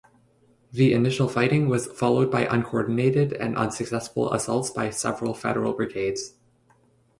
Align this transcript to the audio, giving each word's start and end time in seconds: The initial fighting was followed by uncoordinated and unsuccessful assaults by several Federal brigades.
The 0.71 0.93
initial 0.93 1.27
fighting 1.29 1.69
was 1.69 1.85
followed 1.85 2.31
by 2.31 2.47
uncoordinated 2.47 3.33
and 3.33 3.55
unsuccessful 3.55 4.33
assaults 4.33 4.71
by 4.71 4.89
several 4.89 5.35
Federal 5.35 5.73
brigades. 5.73 6.33